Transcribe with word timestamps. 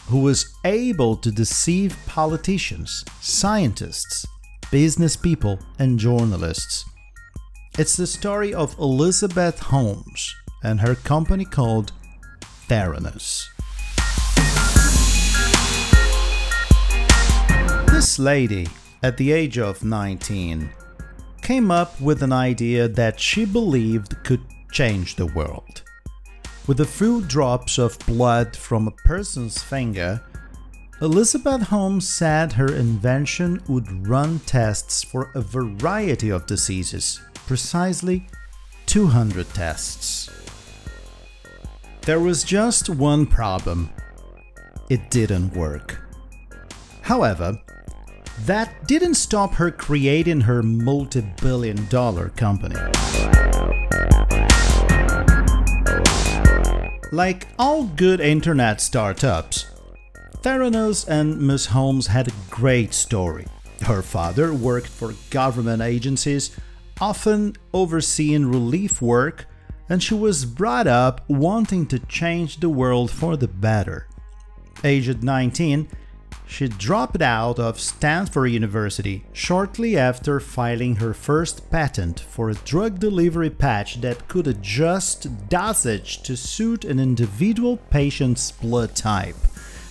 who 0.10 0.20
was 0.20 0.54
able 0.64 1.18
to 1.18 1.32
deceive 1.32 1.98
politicians, 2.06 3.04
scientists, 3.20 4.28
business 4.70 5.16
people, 5.16 5.58
and 5.80 5.98
journalists. 5.98 6.86
It's 7.80 7.98
the 7.98 8.06
story 8.06 8.54
of 8.54 8.78
Elizabeth 8.78 9.58
Holmes 9.58 10.36
and 10.64 10.82
her 10.82 10.94
company 10.94 11.46
called 11.46 11.94
Theranos. 12.68 13.48
This 17.92 18.20
lady, 18.20 18.68
at 19.02 19.18
the 19.18 19.32
age 19.32 19.58
of 19.58 19.84
19, 19.84 20.70
came 21.42 21.72
up 21.72 22.00
with 22.00 22.22
an 22.22 22.32
idea 22.32 22.88
that 22.88 23.20
she 23.20 23.46
believed 23.46 24.24
could 24.24 24.42
change 24.72 25.16
the 25.16 25.26
world. 25.26 25.82
With 26.70 26.82
a 26.82 26.86
few 26.86 27.22
drops 27.22 27.80
of 27.80 27.98
blood 28.06 28.56
from 28.56 28.88
a 28.88 28.92
person's 28.92 29.60
finger, 29.60 30.22
Elizabeth 31.02 31.64
Holmes 31.64 32.08
said 32.08 32.54
her 32.54 32.76
invention 32.76 33.60
would 33.68 34.08
run 34.08 34.38
tests 34.42 35.02
for 35.02 35.32
a 35.34 35.42
variety 35.42 36.30
of 36.30 36.46
diseases, 36.46 37.22
precisely 37.34 38.28
200 38.86 39.52
tests. 39.52 40.30
There 42.02 42.20
was 42.20 42.44
just 42.44 42.88
one 42.88 43.26
problem 43.26 43.90
it 44.92 45.10
didn't 45.10 45.56
work. 45.56 46.00
However, 47.02 47.60
that 48.46 48.88
didn't 48.88 49.16
stop 49.16 49.56
her 49.56 49.72
creating 49.72 50.42
her 50.42 50.62
multi 50.62 51.22
billion 51.42 51.88
dollar 51.88 52.30
company. 52.30 52.76
Like 57.12 57.48
all 57.58 57.86
good 57.86 58.20
internet 58.20 58.80
startups, 58.80 59.66
Theranos 60.44 61.08
and 61.08 61.42
Ms. 61.42 61.66
Holmes 61.68 62.06
had 62.06 62.28
a 62.28 62.34
great 62.52 62.94
story. 62.94 63.48
Her 63.82 64.04
father 64.04 64.54
worked 64.54 64.90
for 64.90 65.16
government 65.32 65.82
agencies, 65.82 66.56
often 67.02 67.56
overseeing 67.74 68.46
relief 68.46 69.02
work, 69.02 69.48
and 69.90 70.04
she 70.04 70.14
was 70.14 70.46
brought 70.46 70.86
up 70.86 71.28
wanting 71.28 71.88
to 71.88 71.98
change 71.98 72.60
the 72.60 72.70
world 72.70 73.10
for 73.10 73.36
the 73.36 73.48
better. 73.48 74.06
Aged 74.84 75.24
19, 75.24 75.88
she 76.50 76.68
dropped 76.68 77.22
out 77.22 77.60
of 77.60 77.80
Stanford 77.80 78.50
University 78.50 79.24
shortly 79.32 79.96
after 79.96 80.40
filing 80.40 80.96
her 80.96 81.14
first 81.14 81.70
patent 81.70 82.20
for 82.20 82.50
a 82.50 82.56
drug 82.56 83.00
delivery 83.00 83.52
patch 83.52 84.02
that 84.02 84.28
could 84.28 84.48
adjust 84.48 85.48
dosage 85.48 86.24
to 86.24 86.36
suit 86.36 86.84
an 86.84 87.00
individual 87.00 87.78
patient's 87.78 88.52
blood 88.52 88.96
type, 88.96 89.36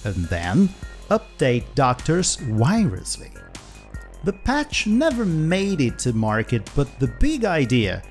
and 0.05 0.17
then 0.27 0.69
update 1.09 1.65
doctors 1.77 2.37
wirelessly. 2.39 3.31
The 4.25 4.33
patch 4.33 4.89
never 4.89 5.25
made 5.25 5.81
it 5.81 6.01
to 6.01 6.13
market, 6.13 6.69
but 6.75 6.99
the 6.99 7.15
big 7.21 7.45
idea, 7.45 8.03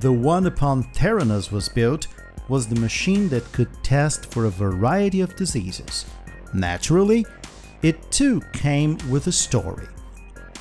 the 0.00 0.10
one 0.12 0.46
upon 0.46 0.84
Theranos 0.94 1.52
was 1.52 1.68
built, 1.68 2.06
was 2.48 2.66
the 2.66 2.80
machine 2.80 3.28
that 3.28 3.52
could 3.52 3.70
test 3.84 4.32
for 4.32 4.46
a 4.46 4.50
variety 4.50 5.20
of 5.20 5.36
diseases. 5.36 6.06
Naturally, 6.54 7.24
it 7.82 8.10
too 8.10 8.40
came 8.52 8.98
with 9.08 9.26
a 9.26 9.32
story. 9.32 9.86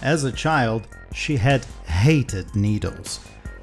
As 0.01 0.23
a 0.23 0.31
child, 0.31 0.87
she 1.13 1.37
had 1.37 1.65
hated 1.85 2.55
needles, 2.55 3.19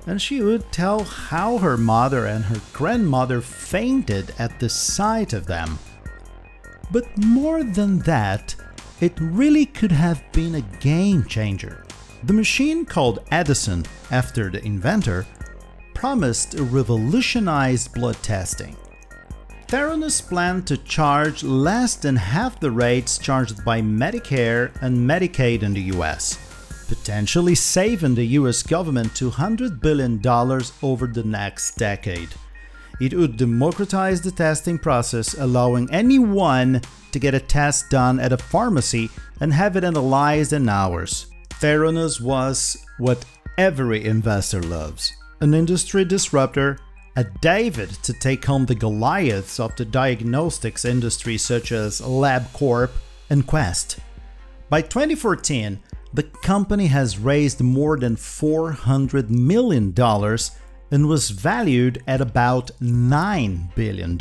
and 0.06 0.21
she 0.21 0.43
would 0.43 0.71
tell 0.72 1.05
how 1.05 1.59
her 1.59 1.77
mother 1.77 2.27
and 2.27 2.44
her 2.44 2.61
grandmother 2.72 3.41
fainted 3.41 4.34
at 4.39 4.61
the 4.61 4.69
sight 4.69 5.33
of 5.33 5.47
them. 5.47 5.78
But 6.91 7.06
more 7.17 7.65
than 7.65 8.00
that, 8.00 8.55
it 9.00 9.19
really 9.21 9.67
could 9.67 9.93
have 9.93 10.23
been 10.33 10.55
a 10.55 10.78
game 10.81 11.25
changer. 11.25 11.84
The 12.25 12.33
machine 12.33 12.84
called 12.84 13.25
Edison, 13.31 13.84
after 14.11 14.50
the 14.50 14.65
inventor, 14.65 15.27
promised 15.94 16.53
to 16.53 16.62
revolutionize 16.62 17.88
blood 17.88 18.17
testing. 18.23 18.77
Theranos 19.69 20.22
planned 20.22 20.65
to 20.69 20.77
charge 20.77 21.43
less 21.43 21.97
than 21.97 22.15
half 22.15 22.60
the 22.60 22.71
rates 22.71 23.19
charged 23.19 23.65
by 23.65 23.81
Medicare 23.82 24.71
and 24.81 24.97
Medicaid 24.97 25.65
in 25.65 25.75
the 25.75 25.82
US, 25.97 26.38
potentially 26.87 27.56
saving 27.56 28.15
the 28.15 28.26
US 28.38 28.62
government 28.62 29.09
$200 29.15 29.81
billion 29.81 30.21
over 30.84 31.09
the 31.09 31.25
next 31.25 31.75
decade. 31.75 32.28
It 33.00 33.12
would 33.12 33.37
democratize 33.37 34.21
the 34.21 34.31
testing 34.31 34.78
process, 34.78 35.34
allowing 35.34 35.91
anyone 35.91 36.81
to 37.10 37.19
get 37.19 37.34
a 37.34 37.41
test 37.41 37.91
done 37.91 38.21
at 38.21 38.32
a 38.32 38.38
pharmacy 38.38 39.10
and 39.41 39.53
have 39.53 39.75
it 39.75 39.82
analyzed 39.82 40.53
in 40.53 40.69
hours. 40.69 41.26
Theranos 41.60 42.21
was 42.21 42.76
what 42.99 43.25
every 43.59 44.05
investor 44.05 44.62
loves 44.62 45.12
an 45.41 45.53
industry 45.53 46.05
disruptor 46.05 46.78
a 47.16 47.25
David 47.25 47.91
to 48.03 48.12
take 48.12 48.49
on 48.50 48.66
the 48.66 48.75
Goliaths 48.75 49.59
of 49.59 49.75
the 49.77 49.87
diagnostics 49.87 50.84
industry 50.84 51.38
such 51.38 51.72
as 51.72 52.03
LabCorp 52.03 52.91
and 53.31 53.47
Quest. 53.47 53.99
By 54.69 54.82
2014, 54.82 55.81
the 56.12 56.25
company 56.25 56.87
has 56.88 57.19
raised 57.19 57.62
more 57.62 57.99
than 57.99 58.16
$400 58.16 59.31
million 59.31 59.94
and 60.91 61.09
was 61.09 61.31
valued 61.31 62.03
at 62.06 62.21
about 62.21 62.71
$9 62.82 63.75
billion. 63.75 64.19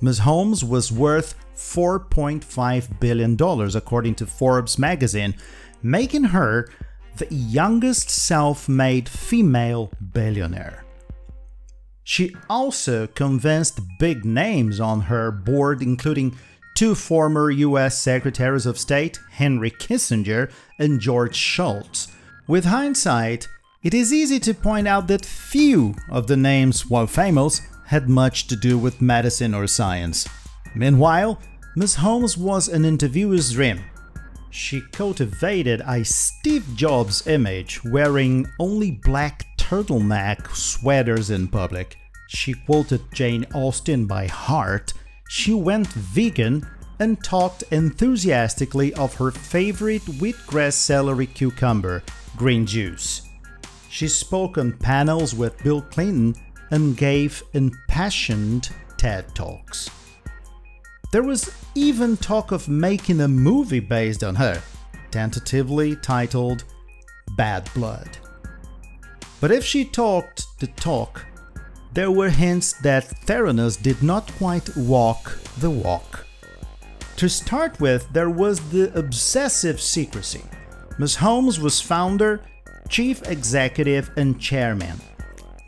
Ms. 0.00 0.18
Holmes 0.20 0.64
was 0.64 0.90
worth 0.90 1.34
$4.5 1.54 3.00
billion 3.00 3.36
according 3.76 4.14
to 4.14 4.26
Forbes 4.26 4.78
magazine, 4.78 5.34
making 5.82 6.24
her 6.24 6.70
the 7.16 7.26
youngest 7.34 8.08
self 8.08 8.68
made 8.68 9.08
female 9.08 9.90
billionaire. 10.12 10.84
She 12.10 12.34
also 12.48 13.06
convinced 13.06 13.82
big 13.98 14.24
names 14.24 14.80
on 14.80 15.02
her 15.02 15.30
board, 15.30 15.82
including 15.82 16.38
two 16.74 16.94
former 16.94 17.50
US 17.50 17.98
Secretaries 17.98 18.64
of 18.64 18.78
State, 18.78 19.20
Henry 19.32 19.70
Kissinger 19.70 20.50
and 20.78 21.00
George 21.00 21.36
Shultz. 21.36 22.08
With 22.46 22.64
hindsight, 22.64 23.46
it 23.82 23.92
is 23.92 24.10
easy 24.10 24.40
to 24.40 24.54
point 24.54 24.88
out 24.88 25.06
that 25.08 25.26
few 25.26 25.96
of 26.10 26.28
the 26.28 26.36
names, 26.38 26.86
while 26.86 27.06
famous, 27.06 27.60
had 27.88 28.08
much 28.08 28.46
to 28.46 28.56
do 28.56 28.78
with 28.78 29.02
medicine 29.02 29.52
or 29.54 29.66
science. 29.66 30.26
Meanwhile, 30.74 31.38
Ms. 31.76 31.96
Holmes 31.96 32.38
was 32.38 32.68
an 32.68 32.86
interviewer's 32.86 33.52
dream. 33.52 33.84
She 34.48 34.80
cultivated 34.92 35.82
a 35.86 36.06
Steve 36.06 36.66
Jobs 36.74 37.26
image, 37.26 37.84
wearing 37.84 38.46
only 38.58 38.92
black 38.92 39.44
turtleneck 39.68 40.54
sweaters 40.56 41.28
in 41.28 41.46
public. 41.46 41.98
She 42.28 42.54
quoted 42.54 43.02
Jane 43.12 43.44
Austen 43.54 44.06
by 44.06 44.26
heart. 44.26 44.94
She 45.28 45.52
went 45.52 45.88
vegan 45.88 46.66
and 46.98 47.22
talked 47.22 47.64
enthusiastically 47.70 48.94
of 48.94 49.14
her 49.16 49.30
favorite 49.30 50.02
wheatgrass 50.02 50.72
celery 50.72 51.26
cucumber, 51.26 52.02
green 52.36 52.64
juice. 52.64 53.28
She 53.90 54.08
spoke 54.08 54.56
on 54.56 54.72
panels 54.72 55.34
with 55.34 55.62
Bill 55.62 55.82
Clinton 55.82 56.34
and 56.70 56.96
gave 56.96 57.42
impassioned 57.52 58.70
TED 58.96 59.34
Talks. 59.34 59.90
There 61.12 61.22
was 61.22 61.54
even 61.74 62.16
talk 62.16 62.52
of 62.52 62.68
making 62.68 63.20
a 63.20 63.28
movie 63.28 63.80
based 63.80 64.24
on 64.24 64.34
her, 64.36 64.62
tentatively 65.10 65.96
titled 65.96 66.64
Bad 67.36 67.70
Blood. 67.74 68.18
But 69.40 69.52
if 69.52 69.64
she 69.64 69.84
talked 69.84 70.58
the 70.58 70.66
talk, 70.66 71.24
there 71.92 72.10
were 72.10 72.30
hints 72.30 72.72
that 72.80 73.04
Theranos 73.26 73.80
did 73.80 74.02
not 74.02 74.32
quite 74.36 74.76
walk 74.76 75.38
the 75.58 75.70
walk. 75.70 76.26
To 77.16 77.28
start 77.28 77.80
with, 77.80 78.08
there 78.12 78.30
was 78.30 78.70
the 78.70 78.96
obsessive 78.98 79.80
secrecy. 79.80 80.44
Ms. 80.98 81.16
Holmes 81.16 81.58
was 81.60 81.80
founder, 81.80 82.40
chief 82.88 83.22
executive, 83.28 84.10
and 84.16 84.40
chairman. 84.40 85.00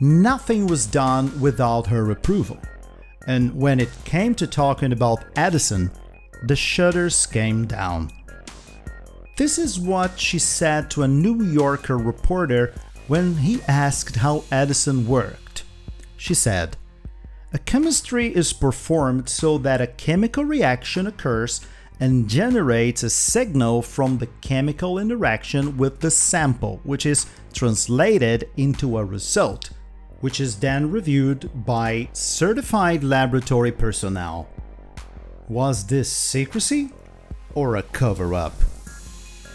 Nothing 0.00 0.66
was 0.66 0.86
done 0.86 1.40
without 1.40 1.86
her 1.86 2.10
approval. 2.10 2.58
and 3.26 3.54
when 3.54 3.78
it 3.80 3.90
came 4.04 4.34
to 4.34 4.46
talking 4.46 4.92
about 4.92 5.24
Edison, 5.36 5.90
the 6.46 6.56
shutters 6.56 7.26
came 7.26 7.66
down. 7.66 8.10
This 9.36 9.58
is 9.58 9.78
what 9.78 10.18
she 10.18 10.38
said 10.38 10.90
to 10.90 11.02
a 11.02 11.08
New 11.08 11.44
Yorker 11.44 11.98
reporter 11.98 12.72
when 13.10 13.38
he 13.38 13.60
asked 13.66 14.14
how 14.14 14.44
Edison 14.52 15.04
worked. 15.04 15.64
She 16.16 16.32
said, 16.32 16.76
A 17.52 17.58
chemistry 17.58 18.32
is 18.32 18.52
performed 18.52 19.28
so 19.28 19.58
that 19.58 19.80
a 19.80 19.88
chemical 19.88 20.44
reaction 20.44 21.08
occurs 21.08 21.60
and 21.98 22.28
generates 22.28 23.02
a 23.02 23.10
signal 23.10 23.82
from 23.82 24.18
the 24.18 24.28
chemical 24.42 24.96
interaction 24.96 25.76
with 25.76 25.98
the 25.98 26.10
sample, 26.12 26.80
which 26.84 27.04
is 27.04 27.26
translated 27.52 28.48
into 28.56 28.96
a 28.96 29.04
result, 29.04 29.70
which 30.20 30.38
is 30.38 30.60
then 30.60 30.92
reviewed 30.92 31.50
by 31.66 32.08
certified 32.12 33.02
laboratory 33.02 33.72
personnel. 33.72 34.48
Was 35.48 35.84
this 35.84 36.12
secrecy 36.12 36.92
or 37.56 37.74
a 37.74 37.82
cover 37.82 38.34
up? 38.34 38.54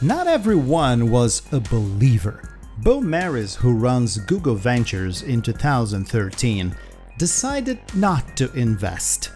Not 0.02 0.28
everyone 0.28 1.10
was 1.10 1.42
a 1.54 1.62
believer. 1.62 2.55
Bo 2.80 3.00
Maris, 3.00 3.56
who 3.56 3.74
runs 3.74 4.18
Google 4.18 4.56
Ventures 4.56 5.22
in 5.22 5.42
2013, 5.42 6.76
decided 7.18 7.80
not 7.96 8.36
to 8.36 8.52
invest. 8.54 9.32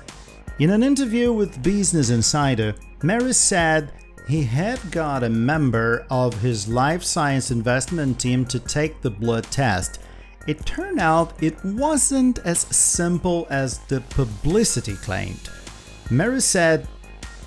In 0.60 0.70
an 0.72 0.84
interview 0.84 1.32
with 1.32 1.64
Business 1.64 2.10
Insider, 2.10 2.76
Maris 3.02 3.38
said 3.38 3.94
he 4.28 4.44
had 4.44 4.92
got 4.92 5.24
a 5.24 5.30
member 5.30 6.06
of 6.10 6.42
his 6.42 6.68
life 6.68 7.02
science 7.02 7.50
investment 7.50 8.20
team 8.20 8.44
to 8.46 8.60
take 8.60 9.02
the 9.02 9.10
blood 9.10 9.46
test. 9.46 10.00
It 10.46 10.66
turned 10.66 11.00
out 11.00 11.42
it 11.42 11.64
wasn't 11.64 12.40
as 12.40 12.60
simple 12.60 13.48
as 13.50 13.80
the 13.88 14.02
publicity 14.02 14.96
claimed. 14.96 15.50
Maris 16.10 16.46
said 16.46 16.88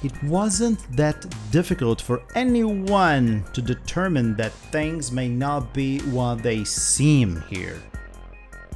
it 0.02 0.22
wasn't 0.24 0.80
that 0.96 1.26
difficult 1.50 2.00
for 2.00 2.22
anyone 2.34 3.44
to 3.52 3.62
determine 3.62 4.36
that 4.36 4.52
things 4.52 5.12
may 5.12 5.28
not 5.28 5.72
be 5.72 6.00
what 6.00 6.42
they 6.42 6.64
seem 6.64 7.42
here. 7.48 7.80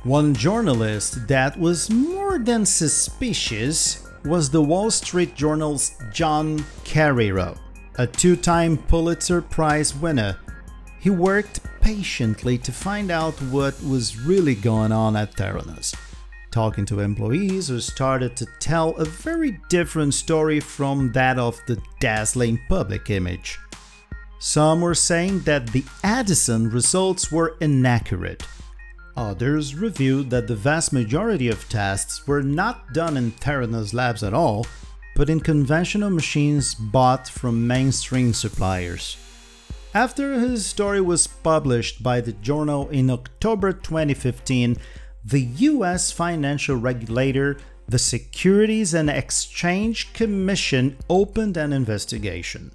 One 0.04 0.34
journalist 0.34 1.26
that 1.26 1.58
was 1.58 1.90
more 1.90 2.38
than 2.38 2.64
suspicious 2.64 4.06
was 4.24 4.50
the 4.50 4.62
Wall 4.62 4.90
Street 4.90 5.34
Journal's 5.34 5.96
John 6.12 6.60
Carreyrou, 6.84 7.58
a 7.96 8.06
two 8.06 8.36
time 8.36 8.76
Pulitzer 8.76 9.42
Prize 9.42 9.94
winner. 9.94 10.38
He 11.00 11.10
worked 11.10 11.60
patiently 11.80 12.58
to 12.58 12.72
find 12.72 13.10
out 13.10 13.34
what 13.42 13.80
was 13.82 14.18
really 14.18 14.54
going 14.54 14.92
on 14.92 15.16
at 15.16 15.34
Theranos, 15.34 15.94
talking 16.56 16.86
to 16.86 17.00
employees 17.00 17.68
who 17.68 17.78
started 17.78 18.36
to 18.36 18.46
tell 18.60 18.96
a 18.96 19.04
very 19.04 19.60
different 19.68 20.14
story 20.14 20.58
from 20.58 21.12
that 21.12 21.38
of 21.38 21.60
the 21.66 21.78
dazzling 22.00 22.58
public 22.68 23.10
image. 23.10 23.58
Some 24.38 24.80
were 24.80 24.94
saying 24.94 25.40
that 25.40 25.66
the 25.68 25.84
Edison 26.02 26.70
results 26.70 27.30
were 27.30 27.56
inaccurate 27.60 28.42
Others 29.16 29.74
reviewed 29.74 30.28
that 30.28 30.46
the 30.46 30.54
vast 30.54 30.92
majority 30.92 31.48
of 31.48 31.68
tests 31.70 32.26
were 32.26 32.42
not 32.42 32.92
done 32.92 33.16
in 33.16 33.32
Theranos 33.32 33.94
labs 33.94 34.22
at 34.22 34.34
all, 34.34 34.66
but 35.14 35.30
in 35.30 35.40
conventional 35.40 36.10
machines 36.10 36.74
bought 36.74 37.26
from 37.26 37.66
mainstream 37.66 38.34
suppliers. 38.34 39.16
After 39.94 40.38
his 40.38 40.66
story 40.66 41.00
was 41.00 41.26
published 41.26 42.02
by 42.02 42.20
the 42.20 42.32
journal 42.32 42.90
in 42.90 43.08
October 43.08 43.72
2015, 43.72 44.76
the 45.28 45.40
US 45.40 46.12
financial 46.12 46.76
regulator, 46.76 47.56
the 47.88 47.98
Securities 47.98 48.94
and 48.94 49.10
Exchange 49.10 50.12
Commission, 50.12 50.96
opened 51.10 51.56
an 51.56 51.72
investigation. 51.72 52.70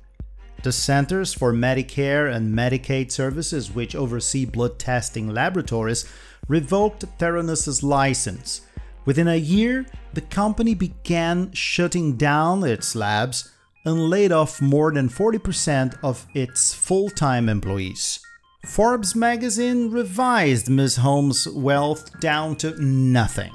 The 0.61 0.73
Centers 0.73 1.33
for 1.33 1.53
Medicare 1.53 2.29
and 2.29 2.53
Medicaid 2.53 3.09
Services, 3.09 3.73
which 3.73 3.95
oversee 3.95 4.43
blood 4.43 4.79
testing 4.79 5.33
laboratories, 5.33 6.05
revoked 6.49 7.05
Theranos' 7.17 7.83
license. 7.83 8.61
Within 9.05 9.29
a 9.29 9.37
year, 9.37 9.85
the 10.13 10.21
company 10.21 10.75
began 10.75 11.53
shutting 11.53 12.17
down 12.17 12.65
its 12.65 12.97
labs 12.97 13.49
and 13.85 14.09
laid 14.09 14.33
off 14.33 14.61
more 14.61 14.91
than 14.91 15.07
40% 15.07 15.97
of 16.03 16.27
its 16.33 16.73
full 16.73 17.09
time 17.09 17.47
employees. 17.47 18.19
Forbes 18.65 19.15
magazine 19.15 19.89
revised 19.89 20.69
Ms. 20.69 20.97
Holmes' 20.97 21.47
wealth 21.47 22.19
down 22.19 22.55
to 22.57 22.79
nothing. 22.79 23.51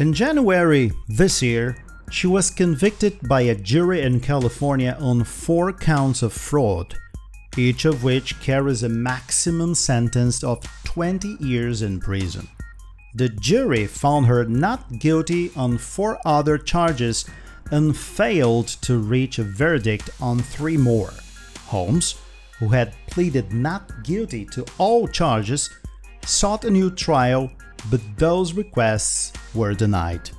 In 0.00 0.14
January 0.14 0.92
this 1.06 1.42
year, 1.42 1.76
she 2.10 2.26
was 2.26 2.50
convicted 2.50 3.18
by 3.28 3.42
a 3.42 3.54
jury 3.54 4.00
in 4.00 4.20
California 4.20 4.96
on 4.98 5.24
four 5.24 5.70
counts 5.74 6.22
of 6.22 6.32
fraud, 6.32 6.96
each 7.58 7.84
of 7.84 8.02
which 8.02 8.40
carries 8.40 8.82
a 8.82 8.88
maximum 8.88 9.74
sentence 9.74 10.42
of 10.42 10.64
20 10.84 11.36
years 11.40 11.82
in 11.82 12.00
prison. 12.00 12.48
The 13.14 13.28
jury 13.28 13.86
found 13.86 14.26
her 14.26 14.44
not 14.46 14.98
guilty 14.98 15.50
on 15.54 15.76
four 15.76 16.18
other 16.24 16.56
charges 16.56 17.26
and 17.70 17.96
failed 17.96 18.68
to 18.82 18.98
reach 18.98 19.38
a 19.38 19.44
verdict 19.44 20.10
on 20.20 20.40
three 20.40 20.76
more. 20.76 21.12
Holmes, 21.66 22.16
who 22.58 22.68
had 22.68 22.94
pleaded 23.06 23.52
not 23.52 24.02
guilty 24.02 24.44
to 24.46 24.64
all 24.78 25.06
charges, 25.06 25.70
sought 26.24 26.64
a 26.64 26.70
new 26.70 26.90
trial, 26.90 27.50
but 27.90 28.00
those 28.16 28.52
requests 28.52 29.32
were 29.54 29.74
denied. 29.74 30.30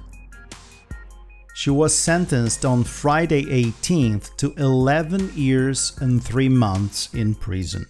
She 1.54 1.70
was 1.70 1.94
sentenced 1.94 2.66
on 2.66 2.84
Friday 2.84 3.44
18th 3.44 4.36
to 4.38 4.54
11 4.58 5.32
years 5.36 5.98
and 6.02 6.24
3 6.24 6.50
months 6.50 7.14
in 7.14 7.36
prison. 7.36 7.86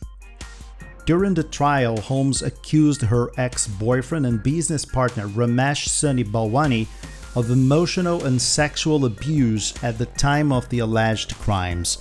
During 1.05 1.33
the 1.33 1.43
trial, 1.43 1.97
Holmes 1.97 2.41
accused 2.41 3.01
her 3.01 3.31
ex 3.37 3.67
boyfriend 3.67 4.25
and 4.25 4.41
business 4.41 4.85
partner 4.85 5.27
Ramesh 5.27 5.87
Sunny 5.87 6.23
Balwani 6.23 6.87
of 7.35 7.49
emotional 7.49 8.25
and 8.25 8.41
sexual 8.41 9.05
abuse 9.05 9.73
at 9.83 9.97
the 9.97 10.05
time 10.05 10.51
of 10.51 10.67
the 10.69 10.79
alleged 10.79 11.35
crimes, 11.35 11.99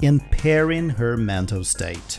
impairing 0.00 0.90
her 0.90 1.16
mental 1.16 1.64
state. 1.64 2.18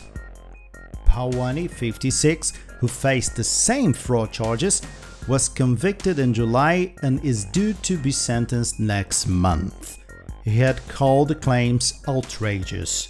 Balwani, 1.06 1.70
56, 1.70 2.52
who 2.80 2.88
faced 2.88 3.36
the 3.36 3.44
same 3.44 3.92
fraud 3.92 4.32
charges, 4.32 4.82
was 5.28 5.48
convicted 5.48 6.18
in 6.18 6.34
July 6.34 6.94
and 7.02 7.24
is 7.24 7.44
due 7.46 7.72
to 7.72 7.96
be 7.96 8.10
sentenced 8.10 8.80
next 8.80 9.26
month. 9.26 9.98
He 10.44 10.58
had 10.58 10.86
called 10.88 11.28
the 11.28 11.34
claims 11.34 12.02
outrageous. 12.06 13.08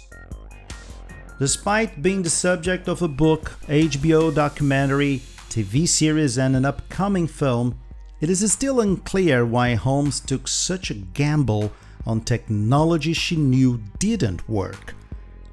Despite 1.39 2.01
being 2.01 2.23
the 2.23 2.29
subject 2.29 2.87
of 2.87 3.01
a 3.01 3.09
book, 3.09 3.51
HBO 3.67 4.33
documentary, 4.33 5.21
TV 5.49 5.85
series, 5.87 6.37
and 6.37 6.55
an 6.55 6.63
upcoming 6.63 7.27
film, 7.27 7.77
it 8.21 8.29
is 8.29 8.51
still 8.51 8.79
unclear 8.79 9.45
why 9.45 9.75
Holmes 9.75 10.19
took 10.19 10.47
such 10.47 10.89
a 10.89 10.95
gamble 10.95 11.71
on 12.05 12.21
technology 12.21 13.13
she 13.13 13.35
knew 13.35 13.81
didn't 13.99 14.47
work. 14.47 14.95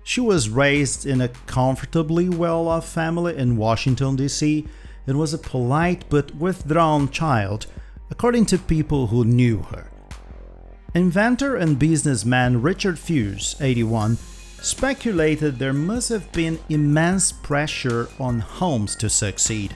She 0.05 0.21
was 0.21 0.49
raised 0.49 1.07
in 1.07 1.21
a 1.21 1.29
comfortably 1.29 2.29
well 2.29 2.69
off 2.69 2.89
family 2.89 3.37
in 3.37 3.57
Washington, 3.57 4.17
D.C., 4.17 4.67
and 5.07 5.19
was 5.19 5.35
a 5.35 5.39
polite 5.39 6.05
but 6.09 6.35
withdrawn 6.37 7.09
child, 7.09 7.67
according 8.11 8.47
to 8.47 8.59
people 8.59 9.09
who 9.09 9.25
knew 9.25 9.63
her. 9.63 9.91
Inventor 10.95 11.57
and 11.57 11.79
businessman 11.79 12.63
Richard 12.63 12.97
Fuisz, 12.97 13.61
81, 13.61 14.19
speculated 14.61 15.59
there 15.59 15.73
must 15.73 16.11
have 16.11 16.31
been 16.33 16.59
immense 16.69 17.33
pressure 17.33 18.09
on 18.21 18.41
Holmes 18.41 18.95
to 18.97 19.09
succeed. 19.09 19.75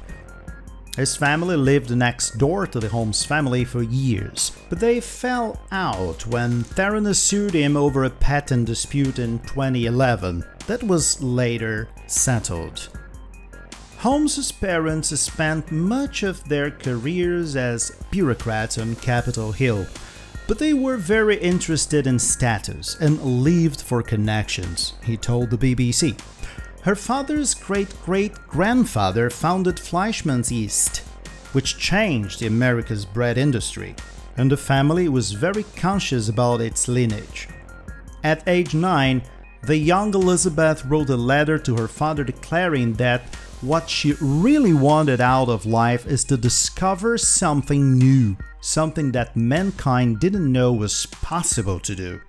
His 0.97 1.15
family 1.15 1.57
lived 1.57 1.95
next 1.95 2.39
door 2.39 2.67
to 2.69 2.81
the 2.81 2.89
Holmes 2.89 3.23
family 3.23 3.67
for 3.67 3.83
years, 3.83 4.53
but 4.71 4.81
they 4.81 4.99
fell 4.99 5.61
out 5.71 6.27
when 6.27 6.65
Theranos 6.65 7.19
sued 7.19 7.53
him 7.53 7.77
over 7.77 8.05
a 8.05 8.11
patent 8.11 8.65
dispute 8.65 9.19
in 9.19 9.41
2011 9.41 10.43
that 10.67 10.83
was 10.83 11.23
later 11.23 11.89
settled. 12.07 12.89
Holmes's 13.99 14.51
parents 14.51 15.09
spent 15.21 15.71
much 15.71 16.23
of 16.23 16.43
their 16.49 16.71
careers 16.71 17.57
as 17.57 17.93
bureaucrats 18.11 18.79
on 18.79 18.97
Capitol 18.97 19.53
Hill, 19.53 19.87
but 20.49 20.59
they 20.59 20.73
were 20.73 20.97
very 20.97 21.37
interested 21.37 22.07
in 22.07 22.19
status 22.19 22.97
and 23.01 23.21
lived 23.21 23.83
for 23.83 24.03
connections, 24.03 24.95
he 25.03 25.19
told 25.19 25.51
the 25.51 25.59
BBC. 25.59 26.19
Her 26.87 26.95
father's 26.95 27.53
great 27.53 27.93
great 28.05 28.33
grandfather 28.47 29.29
founded 29.29 29.75
Fleischmann's 29.75 30.53
Yeast, 30.53 30.99
which 31.51 31.79
changed 31.79 32.43
America's 32.43 33.05
bread 33.05 33.37
industry, 33.37 33.97
and 34.37 34.49
the 34.49 34.57
family 34.57 35.09
was 35.09 35.33
very 35.33 35.65
conscious 35.75 36.29
about 36.29 36.61
its 36.61 36.87
lineage. 36.87 37.49
At 38.23 38.47
age 38.47 38.73
9, 38.73 39.21
the 39.65 39.77
young 39.77 40.15
Elizabeth 40.15 40.85
wrote 40.85 41.11
a 41.11 41.17
letter 41.17 41.59
to 41.59 41.75
her 41.75 41.89
father 41.89 42.23
declaring 42.23 42.93
that 42.93 43.23
what 43.63 43.91
she 43.91 44.15
really 44.21 44.73
wanted 44.73 45.21
out 45.21 45.49
of 45.49 45.67
life 45.67 46.07
is 46.07 46.23
to 46.27 46.37
discover 46.37 47.19
something 47.19 47.99
new, 47.99 48.37
something 48.61 49.11
that 49.11 49.37
mankind 49.37 50.21
didn't 50.21 50.53
know 50.53 50.73
was 50.73 51.07
possible 51.07 51.81
to 51.81 51.97
do. 51.97 52.21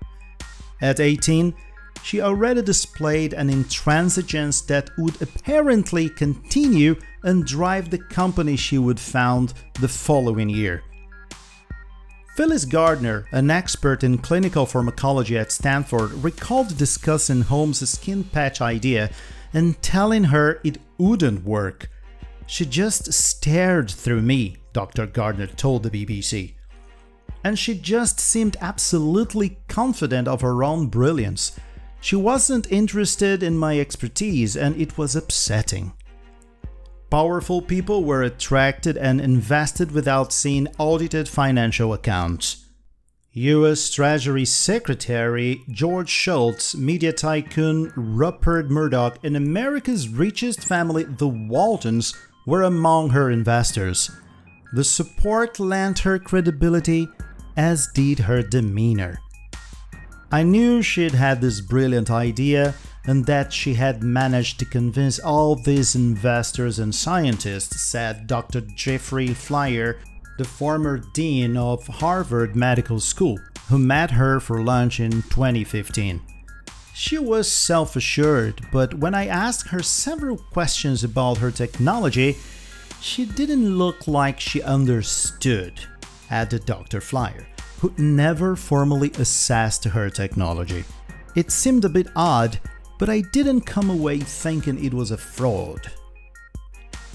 At 0.80 0.98
18, 0.98 1.54
she 2.02 2.20
already 2.20 2.62
displayed 2.62 3.32
an 3.32 3.50
intransigence 3.50 4.66
that 4.66 4.90
would 4.98 5.20
apparently 5.20 6.08
continue 6.08 6.96
and 7.22 7.44
drive 7.44 7.90
the 7.90 7.98
company 7.98 8.56
she 8.56 8.78
would 8.78 9.00
found 9.00 9.52
the 9.80 9.88
following 9.88 10.48
year. 10.48 10.82
Phyllis 12.36 12.64
Gardner, 12.64 13.26
an 13.32 13.50
expert 13.50 14.04
in 14.04 14.18
clinical 14.18 14.64
pharmacology 14.64 15.36
at 15.36 15.50
Stanford, 15.50 16.12
recalled 16.12 16.78
discussing 16.78 17.42
Holmes' 17.42 17.90
skin 17.90 18.22
patch 18.22 18.60
idea 18.60 19.10
and 19.52 19.80
telling 19.82 20.24
her 20.24 20.60
it 20.62 20.78
wouldn't 20.98 21.44
work. 21.44 21.90
She 22.46 22.64
just 22.64 23.12
stared 23.12 23.90
through 23.90 24.22
me, 24.22 24.58
Dr. 24.72 25.06
Gardner 25.06 25.48
told 25.48 25.82
the 25.82 25.90
BBC. 25.90 26.54
And 27.42 27.58
she 27.58 27.74
just 27.76 28.20
seemed 28.20 28.56
absolutely 28.60 29.58
confident 29.66 30.28
of 30.28 30.40
her 30.40 30.62
own 30.62 30.86
brilliance. 30.86 31.58
She 32.00 32.16
wasn't 32.16 32.70
interested 32.70 33.42
in 33.42 33.56
my 33.56 33.78
expertise, 33.78 34.56
and 34.56 34.80
it 34.80 34.96
was 34.96 35.16
upsetting. 35.16 35.92
Powerful 37.10 37.62
people 37.62 38.04
were 38.04 38.22
attracted 38.22 38.96
and 38.96 39.20
invested 39.20 39.92
without 39.92 40.32
seeing 40.32 40.68
audited 40.78 41.28
financial 41.28 41.92
accounts. 41.92 42.66
US 43.32 43.90
Treasury 43.90 44.44
Secretary 44.44 45.62
George 45.70 46.08
Shultz, 46.10 46.74
media 46.74 47.12
tycoon 47.12 47.92
Rupert 47.94 48.68
Murdoch, 48.68 49.18
and 49.22 49.36
America's 49.36 50.08
richest 50.08 50.60
family, 50.60 51.04
the 51.04 51.28
Waltons, 51.28 52.14
were 52.46 52.62
among 52.62 53.10
her 53.10 53.30
investors. 53.30 54.10
The 54.72 54.84
support 54.84 55.60
lent 55.60 56.00
her 56.00 56.18
credibility, 56.18 57.08
as 57.56 57.88
did 57.94 58.18
her 58.20 58.42
demeanor. 58.42 59.20
I 60.30 60.42
knew 60.42 60.82
she'd 60.82 61.14
had 61.14 61.40
this 61.40 61.62
brilliant 61.62 62.10
idea 62.10 62.74
and 63.06 63.24
that 63.24 63.50
she 63.50 63.72
had 63.74 64.02
managed 64.02 64.58
to 64.58 64.66
convince 64.66 65.18
all 65.18 65.54
these 65.54 65.94
investors 65.94 66.78
and 66.78 66.94
scientists, 66.94 67.80
said 67.80 68.26
Dr. 68.26 68.60
Jeffrey 68.60 69.28
Flier, 69.28 69.98
the 70.36 70.44
former 70.44 70.98
dean 71.14 71.56
of 71.56 71.86
Harvard 71.86 72.54
Medical 72.54 73.00
School, 73.00 73.38
who 73.70 73.78
met 73.78 74.10
her 74.10 74.38
for 74.38 74.62
lunch 74.62 75.00
in 75.00 75.22
2015. 75.22 76.20
She 76.92 77.16
was 77.16 77.50
self 77.50 77.96
assured, 77.96 78.60
but 78.70 78.92
when 78.92 79.14
I 79.14 79.28
asked 79.28 79.68
her 79.68 79.82
several 79.82 80.36
questions 80.36 81.02
about 81.02 81.38
her 81.38 81.50
technology, 81.50 82.36
she 83.00 83.24
didn't 83.24 83.78
look 83.78 84.06
like 84.06 84.40
she 84.40 84.60
understood, 84.60 85.80
added 86.28 86.66
Dr. 86.66 87.00
Flier, 87.00 87.46
who 87.78 87.92
never 87.96 88.56
formally 88.56 89.10
assessed 89.18 89.84
her 89.84 90.10
technology. 90.10 90.84
It 91.34 91.50
seemed 91.50 91.84
a 91.84 91.88
bit 91.88 92.08
odd 92.16 92.58
but 92.98 93.08
I 93.08 93.20
didn't 93.20 93.60
come 93.62 93.88
away 93.88 94.18
thinking 94.18 94.84
it 94.84 94.92
was 94.92 95.12
a 95.12 95.16
fraud. 95.16 95.90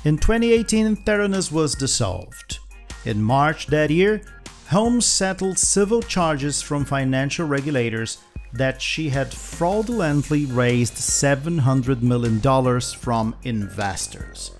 In 0.05 0.17
2018, 0.17 0.98
Theranos 0.98 1.51
was 1.51 1.75
dissolved. 1.75 2.60
In 3.05 3.22
March 3.22 3.67
that 3.67 3.89
year, 3.89 4.22
Holmes 4.70 5.05
settled 5.05 5.60
civil 5.60 6.01
charges 6.01 6.62
from 6.62 6.86
financial 6.86 7.46
regulators 7.46 8.20
that 8.53 8.82
she 8.82 9.10
had 9.10 9.34
fraudulently 9.34 10.46
raised 10.46 10.96
$700 10.96 12.01
million 12.01 12.39
from 12.82 13.36
investors. 13.43 14.51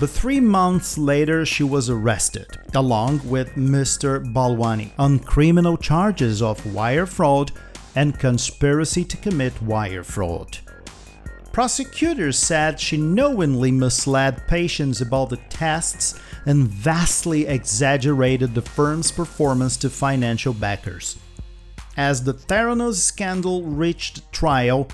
But 0.00 0.10
three 0.10 0.40
months 0.40 0.98
later, 0.98 1.46
she 1.46 1.62
was 1.62 1.88
arrested, 1.88 2.48
along 2.74 3.28
with 3.28 3.54
Mr. 3.54 4.24
Balwani, 4.32 4.92
on 4.98 5.18
criminal 5.18 5.76
charges 5.76 6.42
of 6.42 6.74
wire 6.74 7.06
fraud 7.06 7.52
and 7.94 8.18
conspiracy 8.18 9.04
to 9.04 9.16
commit 9.16 9.62
wire 9.62 10.02
fraud. 10.02 10.58
Prosecutors 11.52 12.38
said 12.38 12.80
she 12.80 12.96
knowingly 12.96 13.70
misled 13.70 14.48
patients 14.48 15.02
about 15.02 15.28
the 15.28 15.36
tests 15.50 16.18
and 16.46 16.66
vastly 16.66 17.46
exaggerated 17.46 18.54
the 18.54 18.62
firm's 18.62 19.12
performance 19.12 19.76
to 19.76 19.90
financial 19.90 20.54
backers. 20.54 21.18
As 21.96 22.24
the 22.24 22.32
Theranos 22.32 23.02
scandal 23.02 23.64
reached 23.64 24.32
trial, 24.32 24.88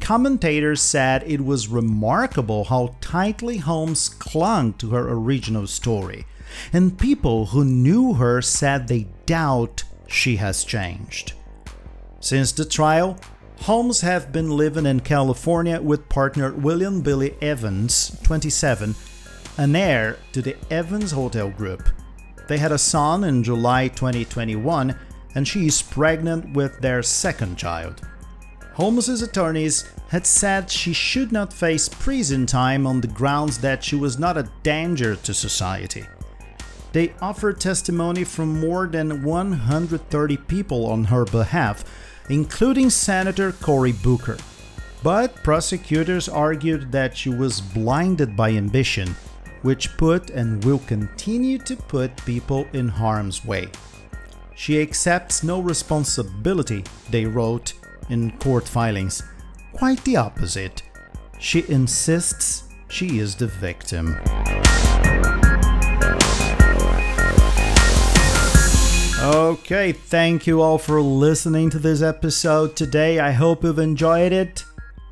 commentators 0.00 0.80
said 0.80 1.22
it 1.26 1.44
was 1.44 1.68
remarkable 1.68 2.64
how 2.64 2.96
tightly 3.00 3.58
Holmes 3.58 4.08
clung 4.08 4.72
to 4.74 4.90
her 4.90 5.08
original 5.12 5.66
story, 5.66 6.26
and 6.72 6.98
people 6.98 7.46
who 7.46 7.64
knew 7.64 8.14
her 8.14 8.42
said 8.42 8.88
they 8.88 9.06
doubt 9.26 9.84
she 10.06 10.36
has 10.36 10.64
changed. 10.64 11.32
Since 12.20 12.52
the 12.52 12.64
trial, 12.64 13.18
Holmes 13.60 14.00
have 14.00 14.32
been 14.32 14.50
living 14.50 14.86
in 14.86 15.00
California 15.00 15.80
with 15.80 16.08
partner 16.08 16.52
William 16.52 17.00
Billy 17.00 17.34
Evans, 17.40 18.16
27, 18.22 18.94
an 19.56 19.76
heir 19.76 20.18
to 20.32 20.42
the 20.42 20.56
Evans 20.70 21.12
Hotel 21.12 21.48
Group. 21.48 21.88
They 22.48 22.58
had 22.58 22.72
a 22.72 22.78
son 22.78 23.24
in 23.24 23.44
July 23.44 23.88
2021 23.88 24.96
and 25.34 25.46
she 25.46 25.66
is 25.66 25.82
pregnant 25.82 26.52
with 26.54 26.80
their 26.80 27.02
second 27.02 27.56
child. 27.56 28.02
Holmes's 28.74 29.20
attorneys 29.20 29.84
had 30.08 30.26
said 30.26 30.70
she 30.70 30.92
should 30.92 31.30
not 31.30 31.52
face 31.52 31.88
prison 31.88 32.46
time 32.46 32.86
on 32.86 33.00
the 33.00 33.08
grounds 33.08 33.58
that 33.58 33.84
she 33.84 33.96
was 33.96 34.18
not 34.18 34.38
a 34.38 34.50
danger 34.62 35.16
to 35.16 35.34
society. 35.34 36.06
They 36.92 37.12
offered 37.20 37.60
testimony 37.60 38.24
from 38.24 38.60
more 38.60 38.86
than 38.86 39.22
130 39.22 40.36
people 40.36 40.86
on 40.86 41.04
her 41.04 41.24
behalf, 41.24 41.84
including 42.28 42.90
Senator 42.90 43.52
Cory 43.52 43.92
Booker. 43.92 44.36
But 45.02 45.34
prosecutors 45.36 46.28
argued 46.28 46.92
that 46.92 47.16
she 47.16 47.30
was 47.30 47.60
blinded 47.60 48.36
by 48.36 48.50
ambition, 48.50 49.16
which 49.62 49.96
put 49.96 50.30
and 50.30 50.64
will 50.64 50.78
continue 50.80 51.58
to 51.58 51.76
put 51.76 52.24
people 52.24 52.66
in 52.72 52.88
harm's 52.88 53.44
way. 53.44 53.68
She 54.54 54.80
accepts 54.80 55.42
no 55.42 55.60
responsibility, 55.60 56.84
they 57.10 57.24
wrote 57.24 57.72
in 58.08 58.36
court 58.38 58.68
filings. 58.68 59.22
Quite 59.72 60.02
the 60.04 60.16
opposite. 60.16 60.82
She 61.38 61.64
insists 61.68 62.64
she 62.88 63.18
is 63.18 63.34
the 63.34 63.46
victim. 63.46 64.16
Okay, 69.22 69.92
thank 69.92 70.46
you 70.46 70.60
all 70.60 70.78
for 70.78 71.00
listening 71.00 71.70
to 71.70 71.78
this 71.78 72.02
episode 72.02 72.74
today. 72.74 73.20
I 73.20 73.30
hope 73.30 73.62
you've 73.62 73.78
enjoyed 73.78 74.32
it. 74.32 74.64